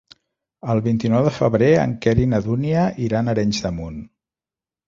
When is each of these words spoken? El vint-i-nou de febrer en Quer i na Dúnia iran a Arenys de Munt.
El 0.73 0.79
vint-i-nou 0.85 1.27
de 1.27 1.33
febrer 1.35 1.69
en 1.81 1.93
Quer 2.05 2.15
i 2.23 2.27
na 2.31 2.39
Dúnia 2.47 2.89
iran 3.09 3.31
a 3.31 3.37
Arenys 3.39 3.61
de 3.67 3.73
Munt. 3.81 4.05